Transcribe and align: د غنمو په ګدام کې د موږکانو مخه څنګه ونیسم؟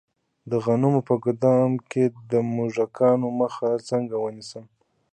د 0.49 0.51
غنمو 0.65 1.01
په 1.09 1.15
ګدام 1.25 1.71
کې 1.91 2.03
د 2.31 2.33
موږکانو 2.55 3.27
مخه 3.41 3.69
څنګه 3.89 4.15
ونیسم؟ 4.19 4.65